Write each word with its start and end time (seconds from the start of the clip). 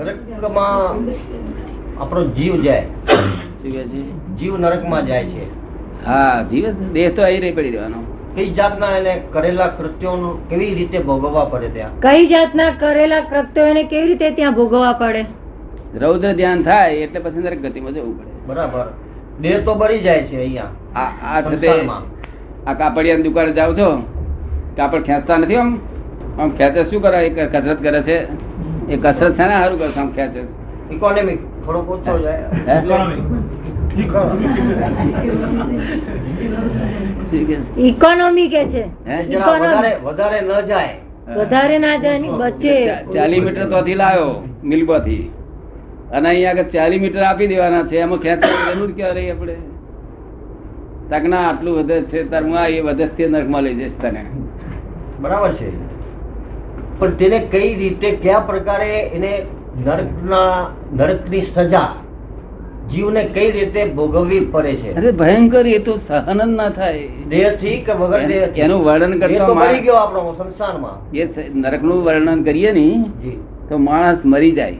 નરકમાં 0.00 1.00
આપણો 2.00 2.22
જીવ 2.36 2.54
જાય. 2.66 2.84
શું 3.62 3.72
કહે 3.72 3.82
છે? 3.90 4.04
જીવ 4.38 4.54
નરકમાં 4.62 5.10
જાય 5.10 5.24
છે. 5.32 5.44
હા 6.06 6.36
જીવ 6.52 6.64
દેહ 6.94 7.08
તો 7.18 7.22
અહીં 7.26 7.42
રહી 7.44 7.56
પડી 7.58 7.74
રહેવાનો. 7.74 8.00
કઈ 8.36 8.48
જાતના 8.58 8.90
એને 9.00 9.12
કરેલા 9.34 9.68
કૃત્યોનું 9.78 10.34
કેવી 10.50 10.70
રીતે 10.78 10.98
ભોગવવા 11.10 11.44
પડે 11.52 11.68
ત્યાં? 11.76 11.92
કઈ 12.06 12.26
જાતના 12.32 12.70
કરેલા 12.82 13.20
કૃત્યો 13.30 13.66
એને 13.74 13.82
કેવી 13.92 14.08
રીતે 14.10 14.26
ત્યાં 14.40 14.56
ભોગવવા 14.58 14.94
પડે? 15.02 15.22
રૌદ્ર 16.02 16.32
ધ્યાન 16.40 16.64
થાય 16.68 17.04
એટલે 17.06 17.20
પછી 17.24 17.44
નરક 17.46 17.60
ગતિમાં 17.64 17.94
જવું 17.94 18.14
પડે. 18.18 18.32
બરાબર. 18.48 18.86
દેહ 19.46 19.56
તો 19.66 19.74
બળી 19.80 20.02
જાય 20.06 20.22
છે 20.30 20.36
અહીંયા 20.44 20.72
આ 20.94 21.10
આ 21.34 21.42
છે 21.50 21.56
તે 21.64 21.70
આ 22.66 22.74
કાપડિયાની 22.74 23.26
દુકાને 23.28 23.52
જાવ 23.58 23.70
છો? 23.80 23.88
કાપડ 24.76 25.04
ખેંચતા 25.10 25.38
નથી 25.42 25.60
આમ? 25.64 25.70
આમ 26.38 26.48
ખેંચે 26.60 26.80
શું 26.92 27.02
કરે? 27.02 27.20
કસરત 27.36 27.80
કરે 27.88 28.02
છે? 28.08 28.18
એ 28.90 28.96
કસરત 29.02 29.34
છે 29.38 29.44
ને 29.48 29.54
સારું 29.60 29.78
કરે 29.80 29.88
છે 29.94 30.00
આમ 30.00 30.10
ખેંચે. 30.16 30.42
ઇકોનોમિક 30.94 31.40
થોડો 31.64 31.80
ઓછો 31.94 32.14
જાય? 32.24 32.46
ઇકોનોમી 37.88 38.48
કે 38.54 38.62
છે? 38.72 38.84
વધારે 39.06 39.92
વધારે 40.06 40.38
ન 40.40 40.50
જાય. 40.70 40.94
વધારે 41.36 41.76
ના 41.84 41.96
જાય 42.04 42.18
ની 42.18 42.32
બચે. 42.40 42.74
ચાલી 43.14 43.40
મીટર 43.40 43.66
તોથી 43.72 43.98
લાવ્યો 44.02 44.32
મિલબોથી. 44.70 45.24
અને 46.12 46.26
અહીંયા 46.28 46.54
આગળ 46.54 46.70
ચાલી 46.74 47.00
મીટર 47.04 47.22
આપી 47.28 47.48
દેવાના 47.52 47.84
છે. 47.90 47.96
એમાં 48.06 48.20
ખેંચવાની 48.24 48.74
જરૂર 48.74 48.90
ક્યાં 48.96 49.14
રહી 49.16 49.30
આપણે? 49.30 49.56
તક 51.10 51.24
ના 51.32 51.44
આટલું 51.50 51.74
વધે 51.78 51.96
છે 52.10 52.18
તાર 52.30 52.42
હું 52.48 52.56
આ 52.58 52.68
એ 52.78 52.80
વધસ્તી 52.88 53.28
નરકમાં 53.28 53.62
લઈ 53.64 53.76
જઈશ 53.80 53.96
તને. 54.02 54.22
બરાબર 55.20 55.52
છે. 55.60 55.68
પણ 57.00 57.10
તેને 57.10 57.38
કઈ 57.38 57.74
રીતે 57.74 58.10
કયા 58.10 58.38
પ્રકારે 58.38 59.00
એને 59.00 59.42
નરકના 59.86 60.70
નરકની 60.92 61.40
સજા 61.40 61.88
જીવને 62.90 63.24
કઈ 63.24 63.50
રીતે 63.50 63.84
ભોગવવી 63.84 64.40
પડે 64.40 64.72
છે? 64.72 64.96
અરે 64.96 65.12
ભયંકર 65.12 65.66
એ 65.66 65.78
તો 65.78 65.96
સહન 65.96 66.56
ના 66.56 66.68
થાય. 66.68 67.08
દેહથી 67.28 67.80
કે 67.80 67.92
વગર 67.92 68.18
એનું- 68.20 68.34
એનું 68.34 68.84
વર્ણન 68.84 69.26
દેહ 69.26 69.38
કરતો 69.38 69.54
મરી 69.54 69.78
ગયો 69.78 69.94
આપણો 69.94 70.34
સંસારમાં. 70.38 71.10
એ 71.16 71.28
નરકનું 71.54 72.04
વર્ણન 72.04 72.42
કરીએ 72.42 72.72
ને 72.72 73.04
તો 73.68 73.78
માણસ 73.78 74.18
મરી 74.24 74.52
જાય. 74.52 74.78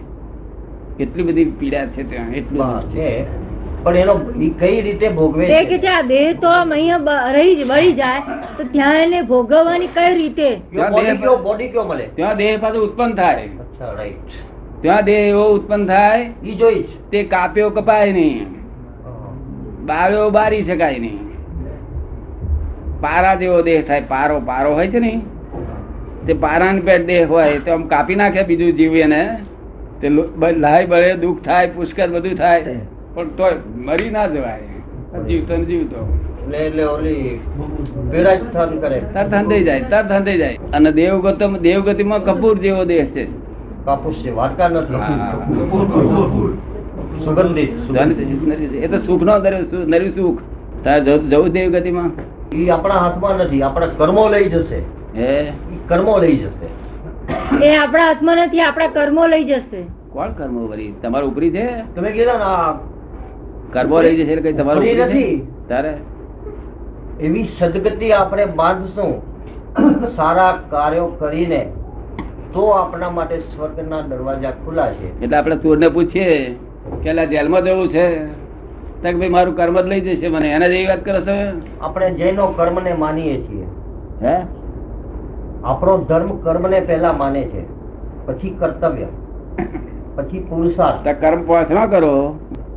કેટલી 0.99 1.23
બધી 1.23 1.45
પીડા 1.45 1.87
છે 1.87 2.11
ત્યાં 2.11 2.31
એટલું 2.31 2.89
છે. 2.89 3.25
પણ 3.83 3.97
એનો 3.97 4.15
કઈ 4.59 4.81
રીતે 4.81 5.09
ભોગવે 5.09 5.47
છે? 5.47 5.79
કે 5.79 5.89
આ 5.89 6.03
દેહ 6.03 6.33
તો 6.33 6.49
અહીંયા 6.49 7.31
રહી 7.31 7.55
જ- 7.57 7.67
વળી 7.69 7.93
જાય 7.93 8.21
તો 8.59 8.65
ત્યાં 8.65 8.97
એને 8.97 9.23
ભોગવવાની 9.23 9.87
કઈ 9.87 10.15
રીતે? 10.15 10.49
બોડી 10.91 11.17
કયો 11.17 11.37
બોડી 11.37 11.69
કયો 11.69 11.85
મળે? 11.85 12.07
ત્યાં 12.15 12.37
દેહ 12.37 12.59
પાછો 12.61 12.85
ઉત્પન્ન 12.85 13.15
થાય. 13.15 13.49
અચ્છા 13.61 13.93
રાઈટ 13.93 14.39
ત્યાં 14.83 15.05
દેહ 15.05 15.19
એવો 15.19 15.45
ઉત્પન્ન 15.55 15.87
થાય 15.87 16.31
ઈ 16.45 16.55
જોઈ 16.55 16.85
તે 17.11 17.23
કાપ્યો 17.25 17.71
કપાય 17.71 18.13
નહીં. 18.13 18.47
બાળ્યો 19.87 20.31
બારી 20.31 20.63
શકાય 20.63 20.99
નહીં. 20.99 21.19
પારા 23.01 23.35
જેવો 23.35 23.63
દેહ 23.63 23.83
થાય 23.83 24.01
પારો 24.09 24.41
પારો 24.41 24.75
હોય 24.75 24.89
છે 24.89 24.99
ને 24.99 25.21
તે 26.27 26.35
પારાની 26.35 26.81
પેટ 26.81 27.07
દેહ 27.07 27.29
હોય 27.29 27.59
તો 27.59 27.73
આમ 27.73 27.83
કાપી 27.89 28.15
નાખે 28.15 28.43
બીજું 28.43 28.73
જીવ 28.73 28.97
એને. 28.97 29.23
તે 30.01 30.09
લાય 30.57 30.87
બળે 30.87 31.15
દુઃખ 31.15 31.43
થાય 31.45 31.67
પુષ્કર 31.67 32.09
બધું 32.09 32.35
થાય. 32.35 32.63
પણ 33.21 33.29
તોય 33.29 33.53
મરી 33.77 34.11
ના 34.11 34.27
જવાય. 34.27 34.63
જીવતો 35.29 35.57
ને 35.57 35.65
જીવતો 35.65 36.19
એટલે 36.43 36.59
એટલે 36.59 36.85
ઓલી 36.85 37.41
કરે. 38.81 39.03
તરત 39.15 39.65
જાય 39.65 39.81
તરત 39.81 40.23
જાય. 40.23 40.59
અને 40.75 40.93
દેવગત 40.93 41.43
દેવગતિમાં 41.43 42.25
કપૂર 42.25 42.59
જેવો 42.59 42.85
દેહ 42.85 43.05
છે. 43.05 43.25
કાપુસ 43.85 44.15
છે 44.15 44.31
વાડકા 44.31 44.69
નથી. 44.69 44.95
સુગંધિત 47.25 48.75
એ 48.75 48.87
તો 48.87 48.97
સુખ 48.97 49.23
નો 49.23 49.39
નર્યું 49.87 50.11
સુખ. 50.11 50.41
તારે 50.85 51.05
જવું 51.05 51.31
જવું 51.31 51.49
દેવગતિમાં? 51.49 52.11
ઈ 52.57 52.69
આપણા 52.69 52.95
હાથમાં 52.95 53.37
નથી. 53.37 53.63
આપણા 53.63 53.87
કર્મો 53.87 54.29
લઈ 54.29 54.45
જશે. 54.45 54.79
હે? 55.17 55.53
કર્મો 55.89 56.19
લઈ 56.19 56.37
જશે. 56.37 56.69
એ 57.65 57.77
આપણા 57.77 58.03
હાથમાં 58.03 58.37
નથી 58.37 58.61
આપણા 58.61 58.87
કર્મો 58.87 59.27
લઈ 59.27 59.45
જશે. 59.45 59.83
કોણ 60.13 60.33
કર્મો 60.33 60.67
વળી? 60.67 60.95
તમારું 61.03 61.33
ઉપરી 61.33 61.51
છે? 61.51 61.95
તમે 61.95 62.11
કીધા 62.11 62.33
ને 62.33 63.00
કર્મો 63.73 64.01
લઈ 64.03 64.17
જશે 64.17 64.37
કઈ 64.37 64.53
તમારું? 64.53 64.85
નથી. 64.85 65.49
તારે? 65.69 65.95
એવી 67.21 67.45
સદગતિ 67.45 68.11
આપણે 68.11 68.45
બાંધશું 68.45 69.13
સારા 70.17 70.53
કાર્યો 70.71 71.07
કરીને 71.07 71.73
તો 72.53 72.67
આપણા 72.67 73.11
માટે 73.11 73.39
સ્વર્ગના 73.41 74.01
દરવાજા 74.01 74.51
ખુલ્લા 74.51 74.93
છે. 74.93 75.23
એટલે 75.23 75.37
આપણે 75.37 75.57
ચોરને 75.57 75.89
પૂછીએ 75.89 76.55
કે 77.03 77.27
જેલમાં 77.27 77.65
જવું 77.65 77.89
છે? 77.89 78.27
તો 79.03 79.09
કે 79.09 79.15
ભાઈ 79.15 79.29
મારું 79.29 79.57
કર્મ 79.57 79.81
જ 79.81 79.87
લઈ 79.87 80.01
જશે 80.01 80.29
મને. 80.29 80.49
એના 80.51 80.69
જેવી 80.69 80.87
વાત 80.87 81.05
કરો 81.05 81.21
તમે 81.21 81.53
આપણે 81.81 82.11
જૈનો 82.15 82.47
કર્મને 82.47 82.93
માનીએ 82.93 83.37
છીએ. 83.41 83.67
હે? 84.23 84.37
આપણો 85.65 85.97
ધર્મ 86.09 86.37
કર્મને 86.37 86.81
પહેલા 86.81 87.13
માને 87.13 87.43
છે 87.43 87.63
પછી 88.27 88.51
કર્તવ્ય 88.51 89.07
પછી 90.15 90.39
પુરુષાર્થ. 90.49 91.09
કર્મ 91.21 91.43
કર્મ 91.43 91.75
ના 91.75 91.87
કરો. 91.87 92.15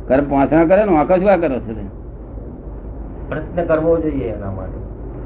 કર્મ 0.08 0.30
પાંચમા 0.30 0.64
કરે 0.64 0.84
ને 0.84 0.92
વાંકા 0.92 1.16
શું 1.16 1.40
કરો 1.40 1.58
છો 1.58 2.04
પ્રયત્ન 3.28 3.64
કરવો 3.64 3.98
જોઈએ 3.98 4.24
એના 4.24 4.50
માટે. 4.50 4.78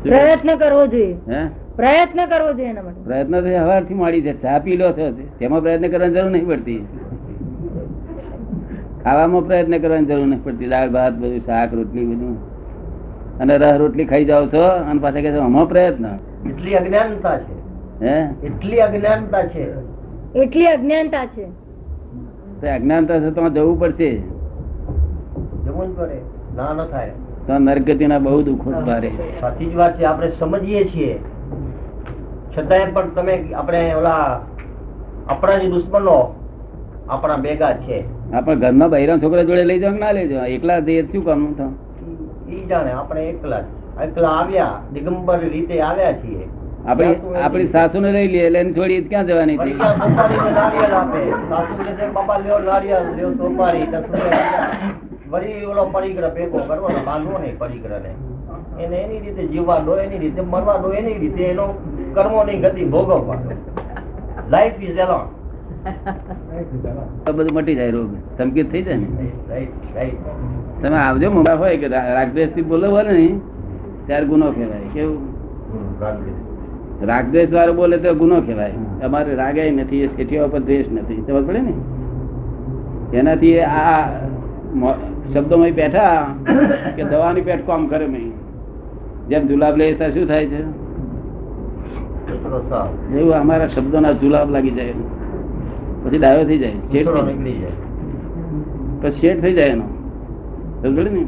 પ્રયત્ન 0.09 0.57
કરવો 0.57 0.87
જોઈએ. 0.87 1.17
હે? 1.29 1.49
પ્રયત્ન 1.77 2.27
કરવો 2.27 2.53
જોઈએ 2.53 2.69
એના 2.69 2.83
માટે. 2.83 3.01
પ્રયત્ન 3.05 3.41
તો 3.41 3.65
હવારથી 3.65 3.95
માંડી 3.95 4.23
છે 4.23 4.43
ચા 4.43 4.59
પી 4.59 4.77
લો 4.77 4.91
છો 4.91 5.11
તેમાં 5.39 5.61
પ્રયત્ન 5.61 5.89
કરવાની 5.89 6.15
જરૂર 6.15 6.31
નહીં 6.31 6.47
પડતી. 6.47 6.87
ખાવામાં 9.05 9.47
પ્રયત્ન 9.47 9.79
કરવાની 9.79 10.07
જરૂર 10.07 10.27
નહીં 10.27 10.45
પડતી. 10.45 10.69
દાળ 10.69 10.91
ભાત 10.91 11.13
બધું 11.13 11.39
શાક 11.39 11.75
રોટલી 11.75 12.07
બધું. 12.07 12.59
અને 13.39 13.59
રહ 13.59 13.77
રોટલી 13.77 14.05
ખાઈ 14.05 14.25
જાવ 14.25 14.47
છો 14.47 14.63
અને 14.63 15.01
પાછા 15.01 15.21
કે 15.21 15.39
આમાં 15.39 15.69
પ્રયત્ન. 15.69 16.07
એટલી 16.51 16.75
અજ્ઞાનતા 16.75 17.39
છે. 17.39 17.59
હે? 18.05 18.47
એટલી 18.47 18.81
અજ્ઞાનતા 18.81 19.43
છે. 19.43 19.73
એટલી 20.35 20.67
અજ્ઞાનતા 20.67 21.27
છે. 21.27 21.45
તો 22.61 22.75
અજ્ઞાનતા 22.75 23.21
છે 23.21 23.31
તો 23.31 23.49
જવું 23.49 23.81
પડશે. 23.81 24.38
ના 26.57 26.73
ન 26.75 26.81
થાય. 26.93 27.13
તો 27.47 27.59
નરગતિના 27.59 28.21
બહુ 28.27 28.43
દુઃખ 28.43 28.67
ભારે 28.87 29.11
સાચી 29.41 29.71
જ 29.71 29.75
વાત 29.81 29.99
છે. 29.99 30.05
આપણે 30.05 30.29
સમજીએ 30.41 30.83
છીએ. 30.93 31.15
છતાંય 32.53 32.87
પણ 32.95 33.11
તમે 33.17 33.35
આપણે 33.55 33.81
ઓલા 33.95 34.41
આપણા 35.29 35.59
જે 35.63 35.69
દુશ્મનો 35.75 36.17
આપણા 37.09 37.39
ભેગા 37.47 37.73
છે. 37.87 37.99
આપણે 38.35 38.57
ઘરના 38.63 38.89
બહેરા 38.89 39.19
છોકરા 39.25 39.45
જોડે 39.51 39.65
લઈ 39.71 39.81
જાવ 39.81 39.95
ના 40.05 40.13
લઈ 40.13 40.29
જાવ 40.29 40.47
એકલા 40.57 40.81
જઈએ 40.87 41.03
શું 41.13 41.25
કામનું 41.25 41.55
તો 41.59 41.67
ઈ 42.53 42.63
જાણે 42.71 42.93
આપણે 42.93 43.23
એકલા 43.31 43.63
એકલા 44.07 44.35
આવ્યા 44.43 44.77
દિગંબર 44.93 45.41
રીતે 45.55 45.83
આવ્યા 45.89 46.15
છીએ. 46.23 46.45
આપણી 46.87 47.17
આપણી 47.43 47.69
સાસુને 47.73 48.13
લઈ 48.13 48.29
લઈએ 48.33 48.47
એટલે 48.47 48.65
છોડી 48.79 49.03
ક્યાં 49.11 49.27
જવાની 49.27 49.59
આપે. 49.59 51.23
સાસુ 51.51 51.73
કે 51.83 51.93
છે, 51.99 52.05
બાપા 52.15 52.39
લ્યો 52.39 52.59
નારિયેળ 52.71 53.13
લ્યો 53.17 53.31
સોપારી 53.39 53.87
વળી 55.33 55.65
ઓલો 55.71 55.83
પરિગ્રહ 55.95 56.31
ભેગો 56.37 56.59
કરવાનો 56.69 57.01
બાંધવો 57.09 57.39
નહીં 57.43 57.59
પરિગ્રહને. 57.63 58.13
એને 58.83 58.97
એની 59.05 59.21
રીતે 59.25 59.43
જીવવા 59.53 59.81
દો 59.87 59.93
એની 60.05 60.21
રીતે 60.25 60.43
મરવા 60.53 60.79
દો 60.83 60.89
એની 61.01 61.19
રીતે 61.23 61.43
એનો 61.53 61.67
કર્મો 62.15 62.45
ની 62.49 62.61
ગતિ 62.65 62.83
ભોગવવા 62.93 63.41
લાઈફ 64.53 64.81
ઇઝ 64.89 65.01
એલોન 65.05 65.27
તો 67.25 67.33
બધું 67.33 67.55
મટી 67.57 67.77
જાય 67.79 67.91
રોગ. 67.91 68.11
સંકેત 68.39 68.67
થઈ 68.73 68.83
જાય 68.83 68.97
ને? 68.97 69.07
રાઈટ 69.51 69.95
રાઈટ 69.97 70.21
તમે 70.83 70.99
આવજો 71.05 71.31
મુંબઈ 71.37 71.57
હોય 71.63 71.77
કે 71.83 71.89
રાગદેશથી 71.89 72.67
બોલો 72.71 72.87
ને 73.09 73.27
ત્યારે 74.07 74.27
ગુનો 74.27 74.47
કહેવાય. 74.57 74.89
કેવું? 74.95 75.21
રાગદેશ 77.11 77.53
વાળો 77.57 77.73
બોલે 77.81 77.97
તો 77.99 78.15
ગુનો 78.15 78.41
કહેવાય. 78.41 78.77
અમારે 79.05 79.35
રાગે 79.43 79.71
નથી 79.71 80.03
એ 80.05 80.09
શેઠિયા 80.17 80.49
ઉપર 80.51 80.61
દ્વેષ 80.61 80.89
નથી. 80.93 81.21
ખબર 81.27 81.43
પડે 81.49 81.61
ને? 81.69 81.75
એનાથી 83.19 83.55
આ 83.61 84.01
શબ્દોમાં 85.33 85.71
બેઠા 85.71 86.35
કે 86.97 87.05
દવાની 87.05 87.41
પેટ 87.41 87.67
કામ 87.67 87.87
કરે 87.87 88.07
મેં. 88.07 88.33
જેમ 89.29 89.47
જુલાબ 89.47 89.77
લે 89.77 89.93
ત્યાં 89.93 90.15
શું 90.15 90.27
થાય 90.27 90.47
છે? 90.47 90.61
એવું 93.19 93.35
અમારા 93.35 93.67
શબ્દોના 93.67 94.13
જુલાબ 94.13 94.51
લાગી 94.51 94.71
જાય. 94.71 94.93
પછી 96.05 96.19
ડાયો 96.19 96.45
થઈ 96.45 96.59
જાય. 96.59 96.71
શેઠ 96.71 97.09
થઈ 97.09 97.53
જાય. 97.53 97.71
પછી 99.03 99.11
શેઠ 99.11 99.41
થઈ 99.41 99.55
જાય 99.55 99.67
એનો. 99.67 99.85
સમજે 100.83 101.11
ને? 101.11 101.27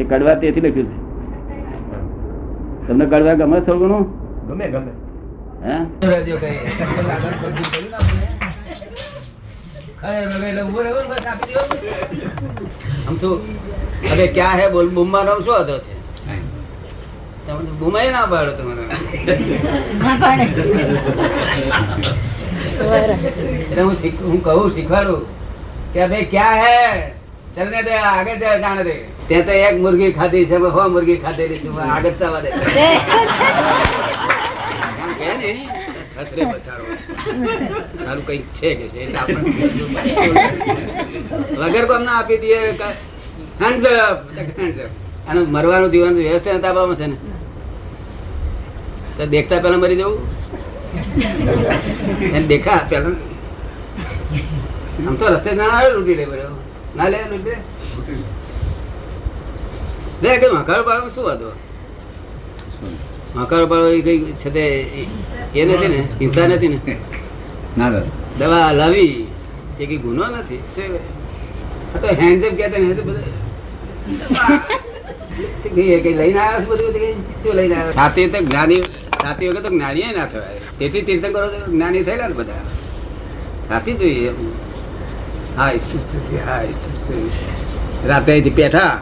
એ 0.00 0.04
કડવા 0.04 0.34
તેથી 0.34 0.60
લખ્યું 0.60 0.86
છે. 0.86 1.06
તમને 2.88 3.06
કડવા 3.06 3.34
ગમે 3.34 3.60
થોડું 3.60 3.82
ઘણું? 3.82 4.26
ગમે 4.48 4.68
ગમે. 4.68 4.90
હે? 5.68 5.76
આમ 13.06 13.16
તો 13.16 13.28
હવે 14.06 14.26
ક્યાં 14.28 14.58
હે? 14.58 14.66
બોલ 14.68 14.88
બુમ્મા 14.90 15.24
નામ 15.24 15.40
શું 15.40 15.56
હતો 15.56 15.76
છે 15.78 15.94
તમે 17.46 17.62
બુમાય 17.78 18.10
ના 18.10 18.26
પાડો 18.26 18.52
તમારે. 18.52 18.84
હું 23.78 23.94
શીખ- 23.96 24.22
હું 24.22 24.40
કહું 24.44 24.70
શીખવાડું 24.70 25.22
કે 25.92 26.06
ભાઈ 26.06 26.26
ક્યાં 26.26 26.58
હે? 26.60 27.12
ચલને 27.56 27.80
દે 27.82 27.94
આગળ 28.04 28.36
દે 28.36 28.48
જાણે 28.58 28.82
દે 28.84 28.94
તે 29.28 29.42
તો 29.42 29.52
એક 29.60 29.76
મુર્ગી 29.80 30.12
ખાધી 30.12 30.46
છે 30.46 30.56
હો 30.74 30.88
મુર્ગી 30.90 31.18
ખાધેલી 31.18 31.60
છે 31.60 31.68
આગળ 31.88 32.14
જવા 32.18 32.40
દે. 32.40 32.50
ખતરે 36.16 36.42
બચારો. 36.52 36.84
તારું 38.04 38.24
કંઈક 38.26 38.44
છે 38.56 38.68
કે 38.78 38.86
છે 38.92 39.00
વગર 41.60 41.84
કોમ 41.90 42.02
ના 42.06 42.16
આપી 42.20 42.40
દઈએ. 42.42 42.58
આનું 45.28 45.46
મરવાનું 45.54 45.90
જીવન 45.92 46.14
વ્યવસ્થા 46.18 46.62
તાબામાં 46.64 46.98
છે 47.00 47.06
ને. 47.06 47.16
તો 49.16 49.22
દેખતા 49.34 49.62
પેલા 49.64 49.80
મરી 49.82 49.98
જવું? 50.00 50.16
એને 52.36 52.46
દેખા 52.52 52.80
પેલા 52.90 53.16
આમ 55.06 55.14
તો 55.20 55.24
રસ્તે 55.34 55.50
ના 55.60 55.70
આવે 55.76 55.88
લૂંટી 55.94 56.18
લે 56.20 56.24
બરાબર. 56.30 56.58
ના 56.96 57.08
લે 57.12 57.18
લૂંટી 57.30 57.58
લે. 60.22 60.30
કે 60.40 60.46
મકારો 60.54 61.10
શું 61.14 61.26
હતો 61.30 61.48
મકારો 63.36 63.64
પાડો 63.70 63.86
એ 63.98 64.00
કઈ 64.06 64.20
છે 64.40 64.48
તે 64.56 64.64
એ 65.56 65.64
નથી 65.64 65.88
ને 65.88 66.00
હિંસા 66.20 66.46
નથી 66.46 66.68
ને? 66.68 66.96
ના 67.78 67.90
દાદા 67.90 68.10
દવા 68.38 68.72
લાવી 68.72 69.26
એ 69.80 69.86
કઈ 69.86 69.96
ગુનો 69.96 70.26
નથી? 70.26 70.62
તો 72.00 72.06
હેન્ડઝમ 72.06 72.56
કહેતા 72.56 72.78
ને 72.78 72.94
બધા 72.94 73.20
લઈને 75.76 76.40
આવ્યો 76.40 76.60
છું 76.60 76.68
બધું? 76.68 77.14
શું 77.42 77.54
લઈને 77.54 77.74
આવ્યો 77.74 77.92
છાતી 77.92 78.26
તો 78.26 78.38
જ્ઞાની 78.38 78.82
છાતી 79.24 79.48
વગર 79.48 79.62
તો 79.62 79.68
જ્ઞાની 79.68 80.02
ના 80.02 80.26
થવાય. 80.26 80.60
તેથી 80.78 81.02
તીર્થંકરો 81.02 81.48
તો 81.48 81.72
જ્ઞાની 81.72 82.02
થયેલા 82.02 82.28
ને 82.28 82.34
બધા. 82.34 82.64
સાથી 83.68 83.92
જોઈએ. 83.92 84.32
રાતે 88.06 88.32
અહીંથી 88.32 88.50
બેઠા. 88.50 89.00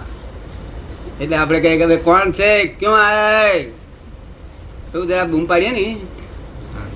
એટલે 1.20 1.36
આપણે 1.36 1.60
કહીએ 1.60 1.86
કે 1.86 1.96
કોણ 1.96 2.32
છે? 2.32 2.64
ક્યાં 2.64 3.00
આયા 3.00 3.64
તું 4.92 5.06
જરા 5.06 5.24
બૂમ 5.24 5.46
પાડીએ 5.46 5.70
ને. 5.70 5.96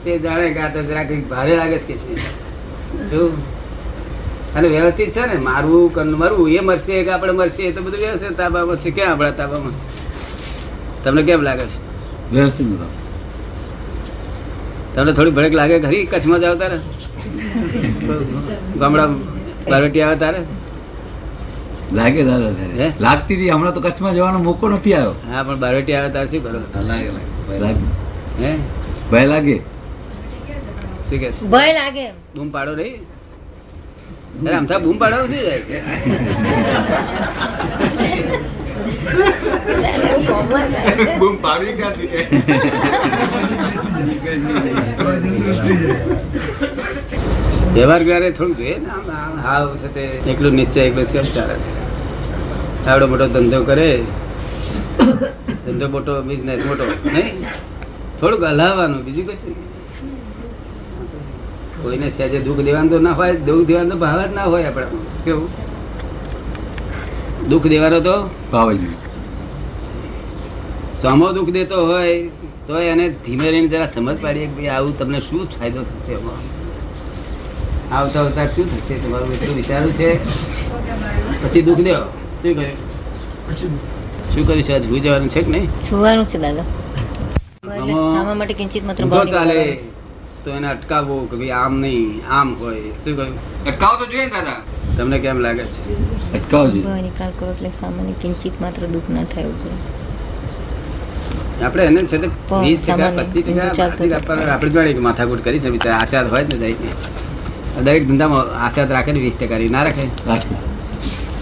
તે 0.04 0.18
જાણે 0.18 0.46
કે 0.54 0.60
આ 0.60 0.70
તો 0.74 0.82
જરાક 0.88 1.10
ભારે 1.30 1.52
લાગે 1.56 1.78
છે 1.78 1.86
કે 1.88 1.96
છે. 1.98 3.20
અને 4.56 4.68
વ્યવસ્થિત 4.68 5.10
છે 5.16 5.26
ને 5.26 5.36
મારવું 5.48 5.94
કન 5.94 6.08
મરવું 6.12 6.48
એ 6.50 6.60
મરશે 6.60 6.94
કે 7.04 7.10
આપણે 7.10 7.32
મરશે 7.32 7.62
એ 7.62 7.72
તો 7.72 7.80
બધું 7.82 8.00
વ્યવસ્થિત 8.04 8.36
તાબામાં 8.36 8.76
છે. 8.76 8.90
ક્યાં 8.90 9.12
આપણા 9.12 9.30
તાબામાં? 9.40 9.74
તમને 11.04 11.22
કેમ 11.22 11.40
લાગે 11.48 11.66
છે? 11.72 11.78
વ્યવસ્થિત 12.32 12.66
તમને 14.94 15.12
થોડી 15.12 15.30
ભડક 15.30 15.54
લાગે 15.60 15.76
ખરી? 15.80 16.04
કચ્છમાં 16.12 16.40
જાવ 16.40 16.54
તારે? 16.58 16.78
ગામડા 18.80 19.06
બારવટી 19.70 20.02
આવે 20.02 20.16
તારે? 20.16 20.40
લાગે 21.92 22.20
દાદા 22.24 22.52
હે? 22.80 22.86
લાગતી 23.00 23.36
હતી 23.36 23.50
હમણાં 23.50 23.74
તો 23.74 23.80
કચ્છમાં 23.80 24.14
જવાનો 24.14 24.38
મોકો 24.38 24.68
નથી 24.68 24.94
આવ્યો. 24.94 25.14
હા 25.32 25.42
પણ 25.42 25.60
બારવટી 25.64 25.94
આવે 25.94 26.10
તારે 26.12 26.28
શું 26.30 26.42
બરોબર 26.42 26.82
લાગે 26.90 27.08
લાગે. 27.60 27.84
હે? 28.42 28.52
ભય 29.10 29.26
લાગે. 29.32 29.56
શું 31.08 31.18
કે 31.22 31.28
ભય 31.54 31.72
લાગે 31.78 32.04
બૂમ 32.34 32.48
પાડો 32.56 32.72
રહી 32.80 32.96
અરે 34.46 34.54
આમથા 34.58 34.80
બૂમ 34.84 34.96
પાડો 35.02 35.18
શું 35.26 35.40
જાય. 35.46 35.80
બૂમ 41.20 41.36
પાડવી 41.44 41.74
વ્યવહાર 47.74 48.02
વ્યવહારે 48.08 48.28
થોડું 48.38 48.54
જોઈએ 48.60 48.76
ને 48.84 48.90
હાવ 49.46 49.66
છે 49.82 49.88
તે 49.96 50.04
એકલું 50.32 50.54
નિશ્ચય 50.58 50.82
એકલું 50.88 51.06
કેમ 51.14 51.26
ચાલે? 51.36 51.56
આવડો 52.86 53.06
મોટો 53.12 53.26
ધંધો 53.34 53.58
કરે. 53.70 53.90
ધંધો 55.66 55.86
મોટો 55.96 56.12
બિઝનેસ 56.28 56.60
મોટો 56.68 56.84
નહીં? 57.16 57.34
થોડુંક 58.20 58.44
હલાવવાનું 58.52 59.00
બીજું 59.06 59.26
કશું 59.28 59.52
નહીં. 59.56 59.77
કોઈને 61.82 62.08
સહેજે 62.16 62.38
દુઃખ 62.46 62.62
દેવાનું 62.68 62.90
તો 62.92 62.98
ના 63.06 63.14
હોય 63.18 63.34
દુઃખ 63.48 63.66
દેવાનો 63.70 63.94
ભાવ 64.02 64.20
જ 64.22 64.30
ના 64.38 64.46
હોય 64.52 64.66
આપણે 64.70 64.86
કેવું? 65.24 65.48
દુઃખ 67.50 67.66
દેવાનો 67.72 67.98
તો 68.06 68.14
પાવાજી 68.52 68.94
સામો 71.02 71.26
દુઃખ 71.38 71.52
દેતો 71.56 71.76
હોય 71.90 72.14
તો 72.68 72.74
એને 72.92 73.04
ધીમે 73.26 73.44
રહીને 73.50 73.68
જરા 73.74 73.90
સમજ 73.94 74.16
પાડીએ 74.24 74.46
કે 74.46 74.54
ભાઈ 74.56 74.72
આવું 74.76 74.92
તમને 75.02 75.20
શું 75.26 75.44
ફાયદો 75.58 75.80
થશે 75.90 76.14
આવતા 77.90 78.20
આવતા 78.22 78.46
શું 78.54 78.66
થશે? 78.72 78.94
તમારું 79.04 79.32
એટલું 79.36 79.56
વિચારું 79.60 79.92
છે? 79.92 80.08
પછી 81.42 81.62
દુઃખ 81.68 81.82
દેવો 81.88 82.04
શું 82.42 82.54
કહ્યું 82.58 83.78
શું 84.32 84.42
કરીશ 84.48 84.70
આજ? 84.70 84.82
ભૂઈ 84.88 85.04
જવાનું 85.06 85.30
છે 85.36 85.40
કે 85.44 85.50
નહીં? 85.54 85.70
સુવાનું 85.90 86.26
છે 86.32 86.38
દાદા. 86.38 86.66
માટે 88.40 88.54
કિંચિત 88.58 88.84
માત્ર 88.90 89.02
ચાલે. 89.34 89.58
તો 90.48 90.56
એને 90.58 90.68
અટકાવવો 90.72 91.20
કે 91.30 91.36
ભાઈ 91.40 91.54
આમ 91.60 91.78
નહીં 91.84 92.10
આમ 92.40 92.56
હોય 92.64 92.96
શું 93.04 93.16
કહ્યું? 93.20 93.38
અટકાવ 93.70 93.94
તો 94.00 94.06
જોઈએ 94.12 94.28
દાદા. 94.34 94.58
તમને 94.98 95.18
કેમ 95.24 95.38
લાગે 95.46 95.64
છે? 95.74 95.96
અટકાવજો 96.36 96.98
નિકાલ 97.06 97.32
કરો 97.38 97.48
એટલે 97.54 97.70
સામાન્ય 97.80 98.14
કિંચિત 98.22 98.54
માત્ર 98.64 98.82
દુઃખ 98.94 99.10
ના 99.16 99.24
થાય 99.34 99.50
એવું 99.52 99.76
આપણે 101.66 101.84
એને 101.90 102.00
છે 102.12 102.18
તો 102.22 102.30
વીસ 102.64 102.80
ટકા 102.86 103.10
પચીસ 103.18 103.44
ટકા 103.44 104.16
આપણે 104.54 104.70
જોડે 104.76 105.02
માથાકૂટ 105.08 105.42
કરી 105.48 105.60
છે 105.66 105.74
બિચારા 105.76 106.00
આશાદ 106.02 106.26
હોય 106.32 106.44
ને 106.50 106.56
દરેક 106.62 106.78
દરેક 107.86 108.02
ધંધામાં 108.08 108.54
આશાદ 108.66 108.96
રાખે 108.96 109.12
ને 109.12 109.20
વીસ 109.26 109.36
ટકા 109.42 109.60
ના 109.76 109.84
રાખે. 109.88 110.04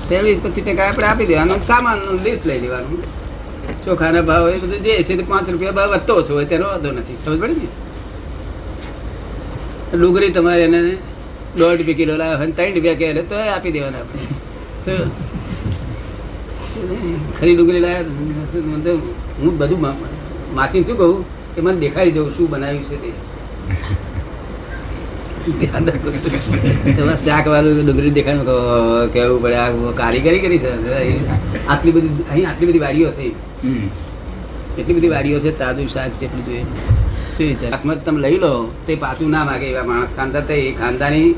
તે 0.08 0.16
વીસ 0.26 0.38
પચીસ 0.44 0.64
ટકા 0.68 0.86
આપણે 0.90 1.06
આપી 1.12 1.28
દેવાનું 1.32 1.62
સામાન 1.70 1.98
લિસ્ટ 2.26 2.44
લઈ 2.50 2.60
લેવાનું. 2.66 3.02
ચોખાના 3.84 4.28
ભાવ 4.28 4.44
એ 4.54 4.58
બધું 4.62 4.80
જે 4.86 5.02
છે 5.08 5.16
તે 5.16 5.24
પાંચ 5.32 5.46
રૂપિયા 5.54 5.78
ભાવ 5.80 5.90
વધતો 5.94 6.12
ઓછો 6.20 6.32
હોય 6.38 6.48
તેનો 6.52 6.66
વાંધો 6.72 6.92
નથી. 6.92 7.18
સમજ 7.24 7.38
પડી 7.42 7.60
ને? 7.62 7.68
ડુંગળી 9.92 10.32
તમારે 10.36 10.62
એને 10.68 10.80
દોઢ 11.58 11.76
રૂપિયા 11.78 12.00
કિલો 12.00 12.14
લાવ્યો 12.16 12.38
હોય 12.40 12.52
ત્રણ 12.58 12.74
રૂપિયા 12.76 13.00
કહે 13.00 13.22
તો 13.30 13.36
આપી 13.54 13.72
દેવાના 13.76 14.02
આપણે. 14.02 14.24
ખરી 17.38 17.54
ડુંગળી 17.56 17.84
લાવ્યા 17.86 18.96
હું 19.40 19.52
બધું 19.58 19.80
માસી 20.54 20.82
શું 20.88 20.96
કહું 20.98 21.14
કે 21.54 21.60
મને 21.60 21.78
દેખાડી 21.84 22.14
દઉં 22.16 22.26
શું 22.36 22.46
બનાવ્યું 22.50 22.84
છે 22.90 22.96
તે. 23.02 23.10
ધ્યાન 25.60 25.84
રાખો 25.88 26.08
શાક 27.24 27.44
વાળું 27.54 27.84
ડુંગળી 27.86 28.14
દેખાય 28.18 28.56
કેવું 29.14 29.38
પડે 29.42 29.56
આ 29.56 29.68
કારીગરી 30.02 30.40
કરી 30.44 30.58
છે? 30.58 30.70
આટલી 31.68 31.92
બધી 31.96 32.25
અહીં 32.30 32.46
આટલી 32.50 32.68
બધી 32.70 32.84
વાડીઓ 32.87 33.11
છે. 33.18 33.26
એટલી 34.78 34.94
બધી 34.94 35.08
વાડીઓ 35.08 35.38
છે 35.44 35.50
તાજું 35.58 35.88
શાક 35.94 36.11
જેટલું 36.20 36.44
જોઈએ. 36.46 36.64
શું 37.37 37.47
વિચાર 37.47 37.95
તમે 37.95 38.21
લઈ 38.21 38.38
લો 38.38 38.73
તે 38.87 38.95
પાછું 38.95 39.31
ના 39.31 39.45
માગે 39.45 39.66
એવા 39.66 39.83
માણસ. 39.85 40.09
ખાનદાર 40.16 40.43
તો 40.47 40.52
એ 40.52 40.73
ખાનદાની 40.73 41.35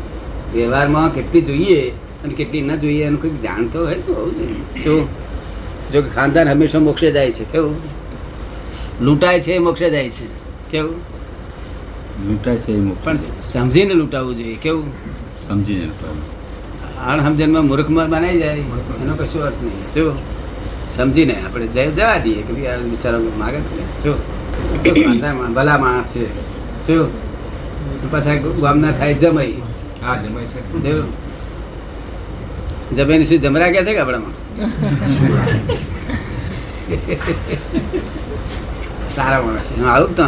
વ્યવહારમાં 0.55 1.15
કેટલી 1.15 1.41
જોઈએ 1.43 1.91
અને 2.25 2.35
કેટલી 2.35 2.61
ન 2.61 2.77
જોઈએ 2.77 3.05
એનું 3.05 3.23
કંઈક 3.23 3.43
જાણતો 3.43 3.85
હોય 3.85 3.95
તો. 3.95 4.35
શું 4.85 5.09
જો 5.93 6.03
કે 6.03 6.09
ખાનદાન 6.09 6.49
હંમેશા 6.49 6.79
મોક્ષે 6.79 7.11
જાય 7.13 7.33
છે 7.33 7.45
કેવું? 7.45 7.77
લૂંટાય 9.01 9.41
છે 9.41 9.59
મોક્ષે 9.59 9.91
જાય 9.91 10.11
છે 10.11 10.27
કેવું? 10.71 10.97
લૂંટાય 12.29 12.57
છે 12.57 12.81
પણ 13.05 13.17
સમજીને 13.53 13.95
લૂંટાવવું 13.95 14.37
જોઈએ 14.37 14.57
કેવું? 14.57 14.85
સમજીને 15.49 15.85
લૂંટાવું. 15.85 16.39
અણસમજણમાં 17.07 17.65
મૂર્ખમાં 17.65 18.11
બનાવી 18.11 18.39
જાય 18.39 18.57
એનો 19.03 19.15
કશો 19.15 19.41
અર્થ 19.41 19.63
નહીં. 19.63 19.91
શું 19.95 20.19
સમજીને 20.91 21.35
આપણે 21.35 21.67
જવા 21.67 22.19
દઈએ 22.19 22.43
કે 22.43 22.53
ભાઈ 22.53 22.67
આ 22.67 22.79
બિચારો 22.79 23.19
માગે 23.37 23.59
મા- 23.59 24.38
ભલા 25.57 25.79
માણસ 25.79 26.15
છે. 26.15 26.25
શું? 26.87 27.09
પાછા 28.13 28.37
ગામના 28.63 28.93
થાય 28.99 29.15
જમાઈ. 29.23 29.55
હા 30.03 30.17
જમાઈ 30.23 30.47
છે. 30.53 30.61
જમીન 32.97 33.23
શું 33.31 33.39
જમરા 33.45 33.71
કે 33.75 33.81
છે 33.87 33.93
કે 33.95 34.01
આપણામાં? 34.01 34.35
સારા 39.17 39.41
માણસ 39.47 39.67
છે. 39.69 39.75
હું 39.81 39.89
આવું 39.95 40.13
તો. 40.17 40.27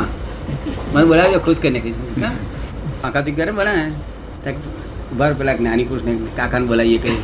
મને 0.95 1.05
બોલાવજો 1.11 1.39
ખુશ 1.47 1.61
કરી 1.63 1.75
નાખીશ? 1.77 1.99
કાકા 3.03 3.23
તું 3.27 3.35
ક્યારે 3.37 3.53
બનાવે 3.53 3.85
ભર 5.19 5.33
પેલા 5.39 5.57
જ્ઞાની 5.59 5.87
પુરુષ 5.91 6.05
ને 6.09 6.13
કાકાને 6.37 6.67
બોલાવીએ 6.67 6.99
કઈ. 6.99 7.19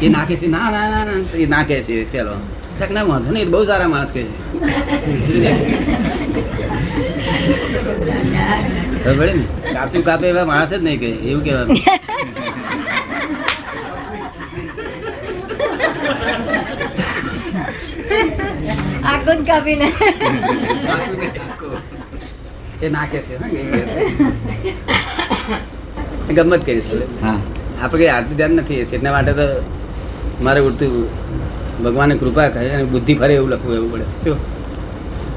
એ 0.00 0.08
નાખે 0.08 0.34
છે? 0.36 0.46
ના 0.48 0.70
ના 0.70 0.86
ના 0.88 1.04
ના 1.04 1.18
એ 1.34 1.46
નાખે 1.46 1.76
છે 1.82 2.06
પેલો. 2.06 2.34
તક 2.78 2.90
ના 2.90 3.04
વાંધો 3.04 3.30
નહીં 3.30 3.50
બહુ 3.50 3.60
સારા 3.64 3.88
માણસ 3.88 4.12
કે 4.12 4.22
છે. 4.22 4.36
ખબર 9.04 9.14
પડી 9.18 9.36
ને 9.36 9.44
કાચું 9.74 10.02
કાપે 10.02 10.26
એવા 10.28 10.46
માણસ 10.46 10.70
જ 10.72 10.80
નહીં 10.80 10.98
કહે 11.00 11.10
એવું 11.24 11.42
કહેવાનું 11.44 11.76
જ 19.26 19.46
કાપીને. 19.46 19.86
એ 22.80 22.88
નાખે 22.88 23.18
છે 23.26 23.34
ગમત 26.34 26.62
કરી 26.64 26.82
હા. 27.20 27.38
આપણે 27.82 28.08
આરતી 28.08 28.34
ધ્યાન 28.34 28.50
નથી 28.50 28.80
એટલા 28.80 29.12
માટે 29.12 29.32
તો 29.32 29.46
મારે 30.42 30.60
ઉડતું 30.60 30.92
ભગવાનની 31.84 32.18
કૃપા 32.18 32.48
કહે 32.48 32.70
અને 32.70 32.84
બુદ્ધિ 32.84 33.14
ફરે 33.14 33.34
એવું 33.34 33.50
લખવું 33.50 33.74
એવું 33.74 33.92
પડે 33.92 34.04
શું? 34.24 34.38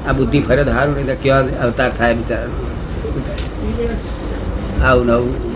આ 0.08 0.12
બુદ્ધિ 0.12 0.40
ફરે 0.40 0.64
તો 0.64 0.70
સારું 0.70 0.94
નહીં 0.94 1.20
કેવા 1.22 1.42
અવતાર 1.62 1.90
થાય 1.90 2.14
બિચારા 2.14 2.48
આવું 4.84 5.06
નવું 5.06 5.48